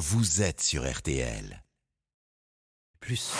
vous 0.00 0.40
êtes 0.40 0.62
sur 0.62 0.90
RTL. 0.90 1.62
Plus. 3.10 3.32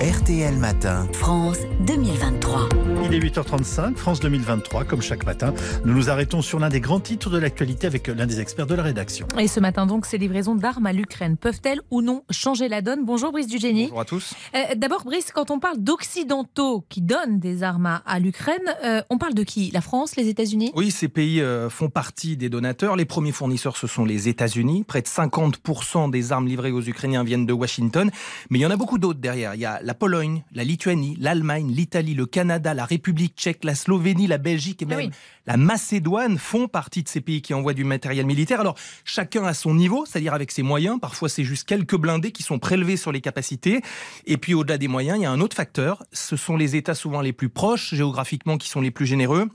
RTL 0.00 0.54
Matin. 0.56 1.08
France 1.12 1.58
2023. 1.86 2.68
Il 3.06 3.14
est 3.14 3.18
8h35, 3.18 3.96
France 3.96 4.20
2023. 4.20 4.84
Comme 4.84 5.02
chaque 5.02 5.26
matin, 5.26 5.52
nous 5.84 5.94
nous 5.94 6.10
arrêtons 6.10 6.42
sur 6.42 6.60
l'un 6.60 6.68
des 6.68 6.80
grands 6.80 7.00
titres 7.00 7.30
de 7.30 7.38
l'actualité 7.38 7.88
avec 7.88 8.06
l'un 8.06 8.26
des 8.26 8.40
experts 8.40 8.66
de 8.66 8.76
la 8.76 8.84
rédaction. 8.84 9.26
Et 9.36 9.48
ce 9.48 9.58
matin 9.58 9.86
donc, 9.86 10.06
ces 10.06 10.18
livraisons 10.18 10.54
d'armes 10.54 10.86
à 10.86 10.92
l'Ukraine 10.92 11.36
peuvent-elles 11.36 11.80
ou 11.90 12.02
non 12.02 12.22
changer 12.30 12.68
la 12.68 12.82
donne? 12.82 13.04
Bonjour 13.04 13.32
Brice 13.32 13.48
Dugénie. 13.48 13.86
Bonjour 13.86 14.00
à 14.00 14.04
tous. 14.04 14.34
Euh, 14.54 14.74
D'abord 14.76 15.02
Brice, 15.04 15.32
quand 15.32 15.50
on 15.50 15.58
parle 15.58 15.78
d'occidentaux 15.78 16.84
qui 16.88 17.02
donnent 17.02 17.40
des 17.40 17.64
armes 17.64 17.86
à, 17.86 18.02
à 18.06 18.20
l'Ukraine, 18.20 18.62
euh, 18.84 19.02
on 19.10 19.18
parle 19.18 19.34
de 19.34 19.42
qui? 19.42 19.72
La 19.72 19.80
France, 19.80 20.14
les 20.14 20.28
États-Unis? 20.28 20.70
Oui, 20.76 20.92
ces 20.92 21.08
pays 21.08 21.40
euh, 21.40 21.68
font 21.68 21.88
partie 21.88 22.36
des 22.36 22.48
donateurs. 22.48 22.94
Les 22.94 23.06
premiers 23.06 23.32
fournisseurs, 23.32 23.76
ce 23.76 23.88
sont 23.88 24.04
les 24.04 24.28
États-Unis. 24.28 24.84
Près 24.84 25.02
de 25.02 25.08
50% 25.08 26.10
des 26.10 26.30
armes 26.30 26.46
livrées 26.46 26.70
aux 26.70 26.82
Ukrainiens 26.82 27.24
viennent 27.24 27.46
de 27.46 27.52
Washington. 27.52 28.08
Mais 28.50 28.60
il 28.60 28.62
y 28.62 28.66
en 28.66 28.70
a 28.70 28.76
beaucoup 28.76 28.98
d'autres 28.98 29.15
derrière. 29.20 29.54
Il 29.54 29.60
y 29.60 29.64
a 29.64 29.80
la 29.82 29.94
Pologne, 29.94 30.44
la 30.52 30.64
Lituanie, 30.64 31.16
l'Allemagne, 31.20 31.70
l'Italie, 31.70 32.14
le 32.14 32.26
Canada, 32.26 32.74
la 32.74 32.84
République 32.84 33.34
tchèque, 33.36 33.64
la 33.64 33.74
Slovénie, 33.74 34.26
la 34.26 34.38
Belgique 34.38 34.82
et 34.82 34.86
Ah 34.90 34.96
même 34.96 35.06
oui. 35.06 35.10
la 35.46 35.56
Macédoine 35.56 36.38
font 36.38 36.68
partie 36.68 37.02
de 37.02 37.08
ces 37.08 37.20
pays 37.20 37.42
qui 37.42 37.54
envoient 37.54 37.74
du 37.74 37.84
matériel 37.84 38.26
militaire. 38.26 38.60
Alors, 38.60 38.76
chacun 39.04 39.44
à 39.44 39.54
son 39.54 39.74
niveau, 39.74 40.04
c'est-à-dire 40.06 40.34
avec 40.34 40.50
ses 40.50 40.62
moyens. 40.62 40.98
Parfois, 41.00 41.28
c'est 41.28 41.44
juste 41.44 41.68
quelques 41.68 41.96
blindés 41.96 42.32
qui 42.32 42.42
sont 42.42 42.58
prélevés 42.58 42.96
sur 42.96 43.12
les 43.12 43.20
capacités. 43.20 43.80
Et 44.26 44.36
puis, 44.36 44.54
au-delà 44.54 44.78
des 44.78 44.88
moyens, 44.88 45.18
il 45.18 45.22
y 45.22 45.26
a 45.26 45.30
un 45.30 45.40
autre 45.40 45.56
facteur. 45.56 46.02
Ce 46.12 46.36
sont 46.36 46.56
les 46.56 46.76
États 46.76 46.94
souvent 46.94 47.20
les 47.20 47.32
plus 47.32 47.48
proches 47.48 47.94
géographiquement 47.94 48.58
qui 48.58 48.68
sont 48.68 48.80
les 48.80 48.90
plus 48.90 49.06
généreux 49.06 49.48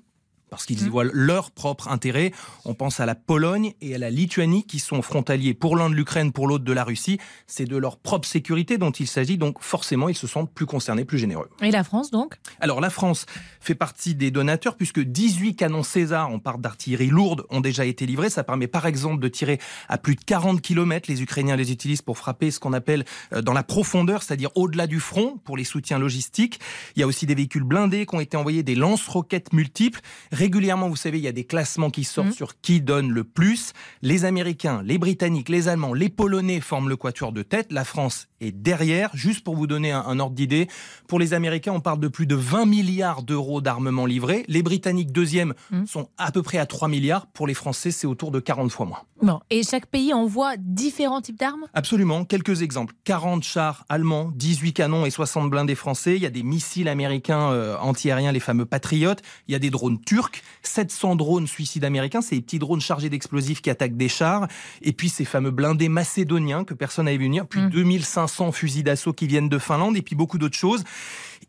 parce 0.52 0.66
qu'ils 0.66 0.84
y 0.86 0.90
voient 0.90 1.06
leur 1.12 1.50
propre 1.50 1.88
intérêt. 1.88 2.34
On 2.66 2.74
pense 2.74 3.00
à 3.00 3.06
la 3.06 3.16
Pologne 3.16 3.74
et 3.80 3.96
à 3.96 3.98
la 3.98 4.10
Lituanie 4.10 4.66
qui 4.66 4.80
sont 4.80 5.02
frontaliers 5.02 5.54
pour 5.54 5.78
l'un 5.78 5.90
de 5.90 5.96
l'Ukraine, 5.96 6.34
pour 6.34 6.46
l'autre 6.46 6.66
de 6.66 6.74
la 6.74 6.84
Russie. 6.84 7.20
C'est 7.48 7.64
de 7.64 7.78
leur 7.78 7.98
propre 7.98 8.28
sécurité 8.28 8.78
dont 8.78 8.92
il 8.92 9.08
s'agit, 9.08 9.38
donc 9.38 9.62
forcément 9.62 10.10
ils 10.10 10.16
se 10.16 10.28
sentent 10.28 10.54
plus 10.54 10.66
concernés, 10.66 11.06
plus 11.06 11.18
généreux. 11.18 11.50
Et 11.62 11.72
la 11.72 11.86
France 11.86 12.12
donc? 12.12 12.36
Alors 12.60 12.82
la 12.82 12.90
France 12.90 13.26
fait 13.62 13.76
partie 13.76 14.14
des 14.14 14.30
donateurs 14.30 14.76
puisque 14.76 15.00
18 15.00 15.56
canons 15.56 15.84
César, 15.84 16.30
on 16.30 16.40
parle 16.40 16.60
d'artillerie 16.60 17.08
lourde, 17.08 17.46
ont 17.50 17.62
déjà 17.62 17.86
été 17.86 18.06
livrés. 18.06 18.30
Ça 18.30 18.44
permet 18.44 18.68
par 18.68 18.86
exemple 18.86 19.22
de 19.22 19.30
tirer 19.30 19.58
à 19.88 19.98
plus 19.98 20.18
de 20.18 20.24
40 20.26 20.60
km. 20.62 21.10
Les 21.10 21.22
Ukrainiens 21.22 21.56
les 21.56 21.72
utilisent 21.72 22.02
pour 22.02 22.18
frapper 22.18 22.52
ce 22.52 22.60
qu'on 22.60 22.74
appelle 22.74 23.06
euh, 23.32 23.42
dans 23.42 23.54
la 23.54 23.64
profondeur, 23.64 24.22
c'est-à-dire 24.22 24.50
au-delà 24.56 24.86
du 24.86 25.00
front 25.00 25.38
pour 25.46 25.56
les 25.56 25.64
soutiens 25.64 25.98
logistiques. 25.98 26.60
Il 26.98 27.00
y 27.00 27.04
a 27.04 27.08
aussi 27.08 27.26
des 27.26 27.36
véhicules 27.36 27.64
blindés 27.64 28.06
qui 28.06 28.16
ont 28.16 28.20
été 28.20 28.36
envoyés, 28.36 28.64
des 28.64 28.76
lance-roquettes 28.76 29.54
multiples. 29.54 30.02
Régulièrement, 30.42 30.90
vous 30.90 30.96
savez, 30.96 31.20
il 31.20 31.24
y 31.24 31.28
a 31.28 31.32
des 31.32 31.44
classements 31.44 31.92
qui 31.92 32.04
sortent 32.04 32.30
Mhm. 32.30 32.34
sur 32.34 32.60
qui 32.62 32.82
donne 32.82 33.12
le 33.12 33.24
plus. 33.24 33.74
Les 34.02 34.26
Américains, 34.26 34.82
les 34.84 34.98
Britanniques, 34.98 35.50
les 35.50 35.68
Allemands, 35.68 35.94
les 35.94 36.10
Polonais 36.10 36.62
forment 36.62 36.90
le 36.90 36.96
quatuor 36.98 37.32
de 37.32 37.44
tête. 37.44 37.72
La 37.72 37.84
France 37.86 38.28
est 38.42 38.52
derrière. 38.52 39.10
Juste 39.14 39.44
pour 39.44 39.56
vous 39.56 39.68
donner 39.68 39.92
un, 39.92 40.02
un 40.06 40.20
ordre 40.20 40.36
d'idée, 40.36 40.68
pour 41.08 41.20
les 41.20 41.34
Américains, 41.34 41.72
on 41.74 41.80
parle 41.80 42.00
de 42.00 42.08
plus 42.08 42.26
de 42.28 42.36
20 42.36 42.66
milliards 42.66 43.24
d'euros 43.24 43.62
d'armement 43.62 44.06
livrés. 44.06 44.44
Les 44.48 44.64
Britanniques, 44.64 45.12
deuxième, 45.12 45.54
Mhm. 45.72 45.88
sont 45.88 46.10
à 46.18 46.32
peu 46.32 46.42
près 46.42 46.58
à 46.58 46.66
3 46.66 46.88
milliards. 46.88 47.28
Pour 47.28 47.48
les 47.48 47.54
Français, 47.54 47.92
c'est 47.92 48.08
autour 48.08 48.32
de 48.32 48.40
40 48.40 48.72
fois 48.72 48.86
moins. 48.86 49.00
Bon. 49.22 49.40
Et 49.52 49.62
chaque 49.64 49.86
pays 49.86 50.14
envoie 50.14 50.56
différents 50.58 51.22
types 51.22 51.38
d'armes? 51.40 51.66
Absolument. 51.74 52.26
Quelques 52.26 52.62
exemples. 52.64 52.96
40 53.04 53.44
chars 53.44 53.86
allemands, 53.90 54.32
18 54.36 54.74
canons 54.74 55.06
et 55.06 55.12
60 55.12 55.50
blindés 55.50 55.76
français. 55.76 56.16
Il 56.16 56.22
y 56.22 56.26
a 56.26 56.30
des 56.32 56.42
missiles 56.44 56.88
américains 56.88 57.52
euh, 57.52 57.78
antiaériens, 57.78 58.32
les 58.32 58.40
fameux 58.40 58.66
Patriotes. 58.66 59.22
Il 59.48 59.52
y 59.52 59.56
a 59.56 59.60
des 59.60 59.70
drones 59.70 60.02
turcs. 60.02 60.42
700 60.64 61.16
drones 61.16 61.46
suicides 61.48 61.86
américains. 61.86 62.22
C'est 62.22 62.36
des 62.36 62.42
petits 62.42 62.60
drones 62.60 62.82
chargés 62.82 63.10
d'explosifs 63.10 63.62
qui 63.62 63.70
attaquent 63.70 63.98
des 63.98 64.10
chars. 64.10 64.48
Et 64.82 64.92
puis 64.94 65.10
ces 65.10 65.26
fameux 65.26 65.52
blindés 65.52 65.90
macédoniens 65.90 66.64
que 66.64 66.74
personne 66.74 67.06
n'avait 67.06 67.18
vu 67.18 67.26
venir. 67.26 67.46
Puis 67.48 67.62
Mm. 67.62 67.70
2500 67.70 68.31
fusils 68.52 68.84
d'assaut 68.84 69.14
qui 69.14 69.28
viennent 69.28 69.50
de 69.50 69.58
Finlande. 69.58 69.98
Et 69.98 70.02
puis 70.02 70.16
beaucoup 70.16 70.38
d'autres 70.38 70.58
choses. 70.58 70.84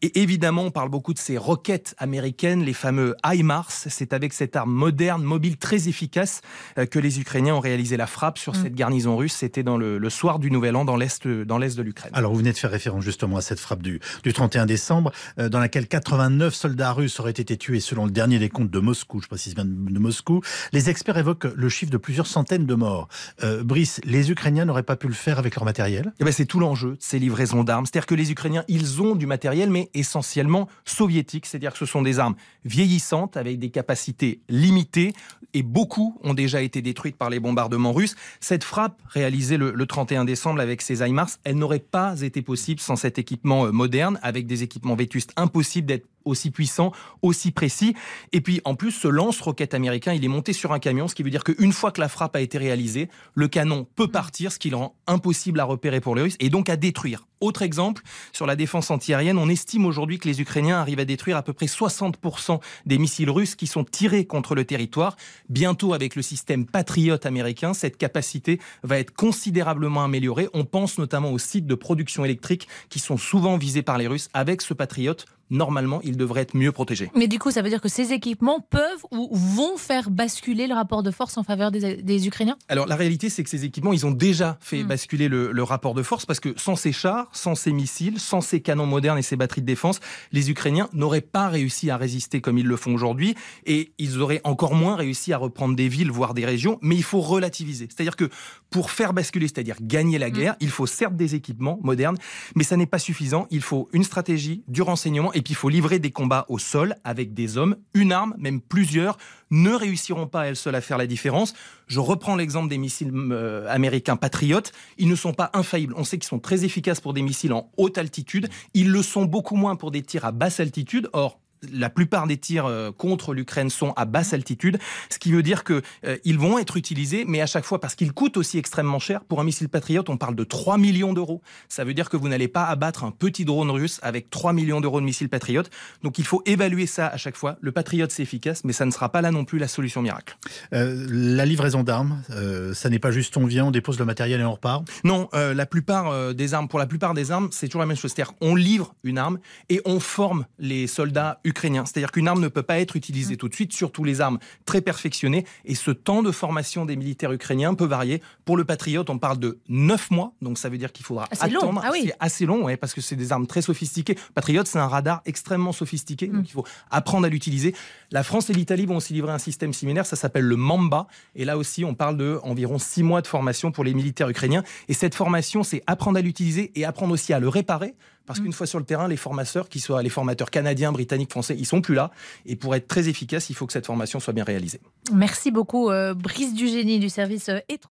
Et 0.03 0.21
évidemment, 0.21 0.63
on 0.63 0.71
parle 0.71 0.89
beaucoup 0.89 1.15
de 1.15 1.19
ces 1.19 1.39
roquettes 1.39 1.95
américaines, 1.99 2.63
les 2.65 2.73
fameux 2.73 3.15
HIMARS. 3.25 3.71
C'est 3.71 4.13
avec 4.13 4.33
cette 4.33 4.57
arme 4.57 4.73
moderne, 4.73 5.23
mobile, 5.23 5.57
très 5.57 5.89
efficace 5.89 6.41
euh, 6.79 6.87
que 6.87 6.99
les 6.99 7.21
Ukrainiens 7.21 7.55
ont 7.55 7.61
réalisé 7.61 7.97
la 7.97 8.07
frappe 8.07 8.39
sur 8.39 8.53
Mm. 8.53 8.63
cette 8.63 8.75
garnison 8.75 9.17
russe. 9.17 9.35
C'était 9.35 9.63
dans 9.63 9.77
le, 9.77 9.99
le 9.99 10.11
soir 10.11 10.39
du 10.39 10.51
Nouvel 10.51 10.77
An 10.77 10.85
dans 10.85 10.97
l'est, 10.97 11.27
dans 11.27 11.59
l'est 11.59 11.77
de 11.77 11.83
l'Ukraine. 11.83 12.11
Alors, 12.15 12.33
vous 12.33 12.39
venez 12.39 12.53
de 12.53 12.59
faire 12.59 12.71
référence 12.71 13.05
justement 13.05 13.37
à 13.37 13.41
cette 13.41 13.61
frappe 13.61 13.83
du, 13.83 14.01
du 14.23 14.33
31 14.33 14.67
décembre, 14.67 15.13
euh, 15.39 15.49
dans 15.49 15.61
laquelle 15.61 15.87
89 15.87 16.55
soldats 16.55 16.93
russes 16.93 17.21
auraient 17.21 17.31
été 17.31 17.57
tués 17.57 17.81
selon 17.81 18.05
le 18.05 18.11
dernier 18.11 18.39
décompte 18.39 18.71
de 18.71 18.79
Moscou, 18.79 19.21
je 19.21 19.29
précise 19.29 19.55
bien 19.55 19.65
de 19.65 19.99
Moscou. 19.99 20.41
Les 20.73 20.91
experts 20.91 21.19
évoquent 21.19 21.49
le 21.55 21.69
chiffre 21.69 21.93
de 21.93 21.97
plusieurs 21.97 22.27
centaines 22.27 22.67
de 22.67 22.75
morts. 22.75 23.09
Euh, 23.43 23.63
Brice, 23.63 24.01
les 24.05 24.31
Ukrainiens 24.31 24.65
n'auraient 24.65 24.83
pas 24.83 24.97
pu 24.97 25.07
le 25.09 25.15
faire 25.15 25.39
avec 25.39 25.55
leur 25.57 25.65
matériel? 25.65 26.13
Eh 26.21 26.25
ben, 26.25 26.33
c'est 26.33 26.47
tout 26.47 26.61
l'enjeu 26.61 26.93
de 26.93 26.97
ces 27.01 27.19
livraisons 27.19 27.65
d'armes. 27.65 27.87
C'est-à-dire 27.87 28.07
que 28.07 28.15
les 28.15 28.31
Ukrainiens, 28.33 28.65
ils 28.69 29.01
ont 29.03 29.15
du 29.15 29.27
matériel, 29.27 29.71
mais 29.71 29.91
essentiellement 29.95 30.69
soviétique. 30.85 31.47
C'est-à-dire 31.47 31.73
que 31.73 31.79
ce 31.79 31.87
sont 31.87 32.03
des 32.03 32.19
armes 32.19 32.35
vieillissantes 32.65 33.37
avec 33.37 33.59
des 33.59 33.71
capacités 33.71 34.41
limitées 34.49 35.13
et 35.55 35.63
beaucoup 35.63 36.19
ont 36.23 36.35
déjà 36.35 36.63
été 36.63 36.83
détruites 36.83 37.17
par 37.17 37.31
les 37.31 37.41
bombardements 37.41 37.93
russes. 37.93 38.17
Cette 38.41 38.65
frappe 38.65 39.01
réalisée 39.09 39.57
le, 39.57 39.73
le 39.73 39.87
31 39.87 40.25
décembre 40.25 40.61
avec 40.61 40.83
ces 40.83 41.03
HIMARS, 41.03 41.31
elle 41.45 41.57
n'aurait 41.57 41.79
pas 41.79 42.21
été 42.21 42.43
possible 42.43 42.81
sans 42.81 42.97
cet 42.97 43.19
équipement 43.19 43.67
euh, 43.67 43.73
moderne, 43.73 44.19
avec 44.23 44.47
des 44.47 44.63
équipements 44.63 44.97
vétustes. 44.97 45.33
Impossible 45.37 45.87
d'être 45.87 46.07
aussi 46.25 46.51
puissant, 46.51 46.93
aussi 47.23 47.51
précis. 47.51 47.95
Et 48.33 48.41
puis, 48.41 48.61
en 48.65 48.75
plus, 48.75 48.93
ce 48.93 49.09
lance-roquette 49.09 49.75
américain, 49.75 50.13
il 50.13 50.25
est 50.25 50.29
monté 50.29 50.53
sur 50.53 50.73
un 50.73 50.79
camion, 50.79 51.09
ce 51.09 51.15
qui 51.15 51.23
veut 51.23 51.31
dire 51.31 51.45
qu'une 51.45 51.73
fois 51.73 51.91
que 51.91 52.01
la 52.01 52.09
frappe 52.09 52.37
a 52.37 52.41
été 52.41 52.59
réalisée, 52.59 53.09
le 53.35 53.49
canon 53.49 53.87
peut 53.97 54.09
partir, 54.09 54.53
ce 54.53 54.59
qui 54.59 54.71
le 54.71 54.77
rend 54.77 54.95
impossible 55.07 55.61
à 55.61 55.65
repérer 55.65 56.01
pour 56.01 56.15
les 56.15 56.23
Russes 56.23 56.37
et 56.41 56.51
donc 56.51 56.69
à 56.69 56.77
détruire. 56.77 57.27
Autre 57.43 57.63
exemple, 57.63 58.05
sur 58.33 58.47
la 58.47 58.55
défense 58.55 58.93
antiaérienne, 58.93 59.37
on 59.37 59.49
estime 59.49 59.85
aujourd'hui 59.85 60.21
que 60.21 60.29
les 60.29 60.41
Ukrainiens 60.41 60.79
arrivent 60.79 61.01
à 61.01 61.05
détruire 61.05 61.37
à 61.37 61.43
peu 61.43 61.53
près 61.53 61.67
60% 61.67 62.61
des 62.87 62.99
missiles 62.99 63.31
russes 63.31 63.57
qui 63.57 63.67
sont 63.67 63.83
tirés 63.83 64.27
contre 64.27 64.55
le 64.55 64.65
territoire. 64.65 65.17
Bientôt, 65.49 65.93
avec 65.93 66.15
le 66.15 66.23
système 66.23 66.67
Patriot 66.67 67.19
américain, 67.25 67.75
cette 67.75 67.97
capacité 67.97 68.61
va 68.85 69.01
être 69.01 69.13
considérablement 69.13 70.05
améliorée. 70.05 70.49
On 70.55 70.65
pense 70.65 70.99
notamment 70.99 71.33
aux 71.33 71.39
sites 71.39 71.67
de 71.67 71.75
production 71.75 72.25
électrique 72.25 72.69
qui 72.89 73.01
sont 73.01 73.17
souvent 73.17 73.57
visés 73.57 73.83
par 73.83 73.99
les 73.99 74.07
Russes. 74.07 74.29
Avec 74.35 74.63
ce 74.63 74.73
Patriot, 74.73 75.17
normalement, 75.53 76.01
ils 76.03 76.17
devraient 76.17 76.43
être 76.43 76.57
mieux 76.57 76.73
protégés. 76.73 77.11
Mais 77.15 77.29
du 77.29 77.39
coup, 77.39 77.51
ça 77.53 77.63
veut 77.63 77.69
dire 77.69 77.81
que 77.81 77.89
ces 77.89 78.13
équipements 78.13 78.59
peuvent 78.59 79.05
ou 79.13 79.29
vont 79.33 79.77
faire 79.77 80.11
basculer 80.11 80.67
le 80.67 80.75
rapport 80.75 81.03
de 81.05 81.11
force 81.13 81.39
en 81.39 81.45
faveur 81.45 81.71
des, 81.71 81.97
des 82.03 82.27
Ukrainiens? 82.27 82.57
Alors 82.69 82.87
la 82.87 82.97
réalité, 82.97 83.29
c'est 83.29 83.45
que 83.45 83.51
ces 83.51 83.65
équipements, 83.65 83.93
ils 83.93 84.05
ont 84.07 84.11
déjà 84.11 84.59
fait 84.61 84.83
Mm. 84.83 84.87
basculer 84.89 85.29
le, 85.29 85.53
le 85.53 85.63
rapport 85.63 85.95
de 85.95 86.03
force 86.03 86.27
parce 86.27 86.41
que 86.41 86.55
sans 86.57 86.75
ces 86.77 86.93
chars, 86.93 87.29
sans 87.33 87.55
ces 87.55 87.73
missiles, 87.73 88.19
sans 88.19 88.41
ces 88.41 88.61
canons 88.61 88.87
modernes 88.87 89.19
et 89.19 89.23
ces 89.23 89.37
batteries 89.37 89.61
de 89.61 89.67
défense, 89.67 90.01
les 90.33 90.51
Ukrainiens 90.51 90.89
n'auraient 90.93 91.21
pas 91.21 91.49
réussi 91.49 91.91
à 91.91 91.97
résister 91.97 92.41
comme 92.41 92.59
ils 92.59 92.67
le 92.67 92.77
font 92.77 92.95
aujourd'hui 92.95 93.35
et 93.67 93.93
ils 93.99 94.19
auraient 94.21 94.41
encore 94.45 94.75
moins 94.75 94.97
réussi 94.97 95.33
à 95.33 95.39
reprendre 95.39 95.77
des 95.77 95.89
villes, 95.89 96.11
voire 96.11 96.33
des 96.35 96.45
régions. 96.47 96.79
Mais 96.81 96.97
il 96.97 97.03
faut 97.05 97.21
relativiser. 97.21 97.89
C'est-à-dire 97.91 98.17
que 98.17 98.29
pour 98.71 98.91
faire 98.91 99.13
basculer, 99.13 99.47
c'est-à-dire 99.47 99.77
gagner 99.83 100.19
la 100.19 100.31
guerre, 100.31 100.57
il 100.61 100.71
faut 100.71 100.87
certes 100.87 101.15
des 101.17 101.35
équipements 101.35 101.79
modernes, 101.83 102.17
mais 102.57 102.65
ça 102.65 102.77
n'est 102.77 102.87
pas 102.87 102.99
suffisant. 102.99 103.47
Il 103.51 103.61
faut 103.61 103.89
une 103.93 104.05
stratégie, 104.05 104.63
du 104.69 104.81
renseignement 104.83 105.33
et 105.35 105.42
puis 105.43 105.53
il 105.53 105.57
faut 105.57 105.69
livrer 105.69 105.99
des 105.99 106.11
combats 106.11 106.47
au 106.49 106.59
sol 106.59 106.97
avec 107.05 107.35
des 107.35 107.59
hommes. 107.59 107.77
Une 107.95 108.13
arme, 108.13 108.35
même 108.39 108.61
plusieurs, 108.61 109.19
ne 109.51 109.73
réussiront 109.73 110.27
pas 110.27 110.47
elles 110.47 110.57
seules 110.57 110.75
à 110.75 110.81
faire 110.81 110.99
la 110.99 111.07
différence. 111.07 111.55
Je 111.87 112.01
reprends 112.01 112.37
l'exemple 112.37 112.69
des 112.69 112.79
missiles 112.79 113.13
euh, 113.15 113.67
américains 113.69 114.17
Patriot. 114.17 114.63
Ils 114.99 115.09
ne 115.09 115.15
sont 115.15 115.35
pas 115.35 115.51
infaillibles. 115.53 115.95
On 115.97 116.05
sait 116.05 116.19
qu'ils 116.19 116.29
sont 116.29 116.39
très 116.39 116.65
efficaces 116.65 117.01
pour 117.01 117.13
des 117.13 117.23
missiles 117.23 117.53
en 117.53 117.71
haute 117.77 117.99
altitude. 117.99 118.49
Ils 118.75 118.91
le 118.91 119.03
sont 119.03 119.25
beaucoup 119.25 119.57
moins 119.57 119.77
pour 119.77 119.91
des 119.91 120.03
tirs 120.03 120.25
à 120.25 120.33
basse 120.33 120.61
altitude. 120.61 121.11
Or, 121.13 121.39
la 121.71 121.91
plupart 121.91 122.27
des 122.27 122.37
tirs 122.37 122.67
euh, 122.67 122.91
contre 122.91 123.35
l'Ukraine 123.35 123.71
sont 123.71 123.93
à 123.97 124.05
basse 124.05 124.33
altitude, 124.33 124.79
ce 125.11 125.19
qui 125.19 125.33
veut 125.33 125.43
dire 125.43 125.65
que 125.65 125.83
euh, 126.07 126.17
ils 126.25 126.39
vont 126.39 126.59
être 126.59 126.77
utilisés, 126.77 127.25
mais 127.27 127.41
à 127.41 127.47
chaque 127.47 127.65
fois 127.65 127.81
parce 127.81 127.95
qu'ils 127.95 128.13
coûtent 128.13 128.37
aussi 128.37 128.59
extrêmement 128.59 128.99
cher. 128.99 129.25
Pour 129.25 129.41
un 129.41 129.45
missile 129.45 129.69
Patriot, 129.69 130.05
on 130.09 130.17
parle 130.17 130.35
de 130.35 130.45
3 130.45 130.79
millions 130.79 131.13
d'euros. 131.13 131.43
Ça 131.69 131.85
veut 131.85 131.95
dire 131.95 132.09
que 132.09 132.17
vous 132.17 132.29
n'allez 132.29 132.49
pas 132.49 132.65
abattre 132.65 133.05
un 133.05 133.11
petit 133.11 133.45
drone 133.45 133.71
russe 133.71 134.01
avec 134.03 134.31
3 134.31 134.53
millions 134.53 134.81
d'euros 134.81 135.01
de 135.01 135.07
missiles 135.07 135.29
Patriot. 135.29 135.63
Donc 136.03 136.19
il 136.19 136.25
faut 136.25 136.43
évaluer 136.47 136.87
ça 136.87 137.07
à 137.07 137.17
chaque 137.17 137.37
fois. 137.37 137.57
Le 137.61 137.73
Patriot, 137.73 138.07
c'est 138.09 138.23
efficace, 138.23 138.65
mais 138.65 138.73
ça 138.73 138.87
ne 138.87 138.91
sera 138.91 139.11
pas 139.11 139.23
là 139.23 139.31
non 139.31 139.45
plus 139.45 139.59
la 139.59 139.69
solution 139.69 140.03
miracle. 140.03 140.37
Euh, 140.73 141.07
La 141.11 141.47
livraison 141.47 141.83
d'armes, 141.83 142.23
euh, 142.31 142.75
ça 142.75 142.89
n'est 142.89 142.99
pas 142.99 143.11
juste 143.11 143.37
on 143.37 143.47
vient, 143.47 143.67
on 143.67 143.71
dépose 143.71 143.99
le 143.99 144.05
matériel 144.05 144.41
et 144.41 144.45
on 144.45 144.53
repart? 144.53 144.85
Non, 145.05 145.29
la 145.33 145.67
plupart 145.67 146.35
des 146.35 146.55
armes, 146.55 146.69
pour 146.69 146.79
la 146.79 146.87
plupart 146.87 147.15
des 147.15 147.31
armes, 147.31 147.49
c'est 147.51 147.67
toujours 147.67 147.81
la 147.81 147.87
même 147.87 147.97
chose. 147.97 148.13
C'est-à-dire 148.15 148.37
qu'on 148.37 148.55
livre 148.55 148.95
une 149.05 149.19
arme 149.19 149.39
et 149.69 149.81
on 149.85 150.01
forme 150.01 150.47
les 150.59 150.87
soldats 150.87 151.41
ukrainiens 151.45 151.52
ukrainien. 151.53 151.85
C'est-à-dire 151.87 152.11
qu'une 152.13 152.27
arme 152.29 152.41
ne 152.41 152.49
peut 152.49 152.63
pas 152.65 152.81
être 152.81 152.97
utilisée 152.97 153.37
tout 153.37 153.49
de 153.49 153.55
suite, 153.55 153.73
surtout 153.73 154.03
les 154.05 154.21
armes 154.21 154.39
très 154.65 154.81
perfectionnées. 154.81 155.45
Et 155.65 155.75
ce 155.75 155.91
temps 155.93 156.23
de 156.23 156.33
formation 156.33 156.85
des 156.85 156.97
militaires 156.97 157.31
ukrainiens 157.33 157.75
peut 157.75 157.85
varier. 157.87 158.21
Pour 158.45 158.57
le 158.57 158.65
Patriote, 158.65 159.09
on 159.11 159.19
parle 159.19 159.39
de 159.39 159.59
9 159.69 160.11
mois, 160.11 160.33
donc 160.43 160.59
ça 160.59 160.69
veut 160.69 160.79
dire 160.79 160.93
qu'il 160.93 161.05
faudra 161.07 161.27
Ah, 161.31 161.35
c'est 161.37 161.51
long. 161.51 161.61
attendre. 161.61 161.83
Ah 161.85 161.91
oui. 161.93 162.01
C'est 162.07 162.17
assez 162.19 162.47
long, 162.47 162.65
ouais, 162.65 162.77
parce 162.77 162.93
que 162.95 163.01
c'est 163.01 163.17
des 163.17 163.31
armes 163.33 163.47
très 163.47 163.63
sophistiquées. 163.63 164.17
Patriote, 164.35 164.67
c'est 164.67 164.79
un 164.79 164.89
radar 164.89 165.23
extrêmement 165.27 165.73
sophistiqué, 165.73 166.27
Mm. 166.29 166.33
donc 166.37 166.49
il 166.49 166.53
faut 166.53 166.67
apprendre 166.91 167.27
à 167.27 167.29
l'utiliser. 167.29 167.75
La 168.11 168.23
France 168.23 168.51
et 168.51 168.53
l'Italie 168.53 168.87
vont 168.87 168.97
aussi 168.97 169.13
livrer 169.13 169.33
un 169.33 169.39
système 169.39 169.73
similaire, 169.73 170.07
ça 170.07 170.17
s'appelle 170.17 170.45
le 170.45 170.57
Mamba. 170.57 171.07
Et 171.37 171.45
là 171.45 171.57
aussi, 171.59 171.85
on 171.85 171.95
parle 171.95 172.17
de 172.17 172.39
environ 172.43 172.79
6 172.79 173.03
mois 173.03 173.21
de 173.23 173.27
formation 173.27 173.71
pour 173.73 173.85
les 173.85 173.95
militaires 173.95 174.29
ukrainiens. 174.29 174.65
Et 174.89 174.95
cette 174.95 175.15
formation, 175.15 175.63
c'est 175.63 175.83
apprendre 175.87 176.19
à 176.19 176.23
l'utiliser 176.23 176.73
et 176.75 176.85
apprendre 176.85 177.13
aussi 177.13 177.33
à 177.33 177.41
le 177.41 177.49
réparer. 177.49 177.95
Parce 178.27 178.39
Mm. 178.41 178.43
qu'une 178.45 178.53
fois 178.53 178.67
sur 178.67 178.79
le 178.79 178.85
terrain, 178.85 179.09
les 179.09 179.17
formateurs, 179.17 179.69
qui 179.69 179.81
soient 179.81 180.03
les 180.03 180.09
formateurs 180.09 180.51
canadiens, 180.51 180.93
britanniques, 180.93 181.31
français, 181.31 181.57
ils 181.59 181.67
sont 181.67 181.81
plus 181.81 181.95
là. 181.95 182.11
Et 182.47 182.57
pour 182.57 182.75
être 182.75 182.87
très 182.89 183.09
efficace, 183.09 183.51
il 183.51 183.55
faut 183.55 183.67
que 183.67 183.73
cette 183.73 183.87
formation 183.87 184.21
soit 184.21 184.33
bien 184.33 184.45
réalisée. 184.45 184.81
Merci 185.13 185.51
beaucoup, 185.51 185.91
euh, 185.91 186.15
Brice 186.15 186.55
Dugénie 186.55 186.99
du 186.99 187.09
service 187.09 187.49
euh, 187.49 187.59
étranger. 187.69 187.92